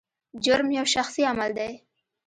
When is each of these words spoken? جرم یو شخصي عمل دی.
جرم 0.43 0.67
یو 0.77 0.85
شخصي 0.93 1.21
عمل 1.31 1.51
دی. 1.57 1.73